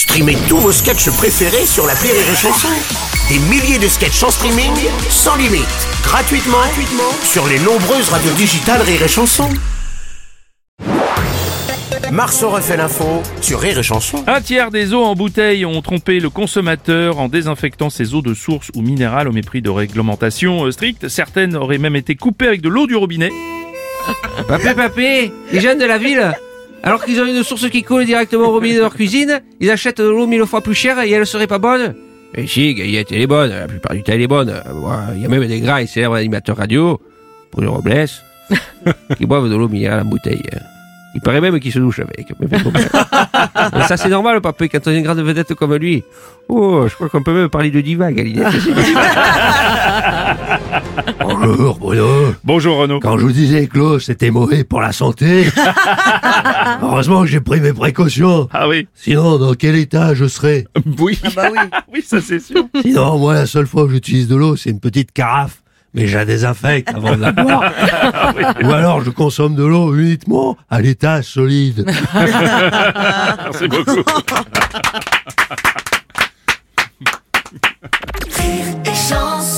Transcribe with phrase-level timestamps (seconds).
[0.00, 2.68] Streamez tous vos sketchs préférés sur la Rire et Chanson.
[3.28, 4.72] Des milliers de sketchs en streaming,
[5.10, 5.68] sans limite,
[6.02, 9.50] gratuitement, gratuitement sur les nombreuses radios digitales Rire et Chanson.
[12.10, 14.24] Marceau refait l'info sur Rire et Chanson.
[14.26, 18.32] Un tiers des eaux en bouteille ont trompé le consommateur en désinfectant ses eaux de
[18.32, 21.08] source ou minérales au mépris de réglementations euh, strictes.
[21.08, 23.32] Certaines auraient même été coupées avec de l'eau du robinet.
[24.48, 26.32] Papé, papé, les jeunes de la ville,
[26.82, 30.00] alors qu'ils ont une source qui coule directement au robinet de leur cuisine, ils achètent
[30.00, 31.94] de l'eau mille fois plus chère et elle serait pas bonne
[32.36, 34.54] Mais si, Gaillette, elle est bonne, la plupart du temps elle est bonne.
[35.14, 37.00] Il y a même des gras et célèbres animateurs radio,
[37.52, 38.06] Bruno Robles,
[39.16, 40.42] qui boivent de l'eau minérale en bouteille.
[41.14, 42.32] Il paraît même qu'il se douche avec.
[42.38, 46.04] Mais ça c'est normal, papé, quand on est une grande vedette comme lui.
[46.48, 48.52] Oh, je crois qu'on peut même parler de diva, Galinette.
[51.20, 52.34] Bonjour Bruno.
[52.44, 53.00] Bonjour Renaud.
[53.00, 55.46] Quand je vous disais que l'eau c'était mauvais pour la santé,
[56.82, 58.48] heureusement que j'ai pris mes précautions.
[58.52, 60.66] Ah oui, Sinon, dans quel état je serais?
[60.98, 61.18] Oui.
[61.92, 62.02] oui.
[62.02, 62.64] ça c'est sûr.
[62.82, 65.62] Sinon, moi, la seule fois que j'utilise de l'eau, c'est une petite carafe.
[65.94, 67.72] Mais je la désinfecte avant de la boire.
[68.62, 71.84] Ou alors, je consomme de l'eau uniquement à l'état solide.
[72.14, 74.04] Merci beaucoup.
[78.36, 79.49] Rire et chanson.